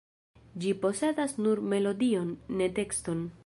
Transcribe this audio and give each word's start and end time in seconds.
Ĝi 0.63 0.71
posedas 0.85 1.37
nur 1.47 1.61
melodion, 1.75 2.35
ne 2.63 2.73
tekston. 2.81 3.25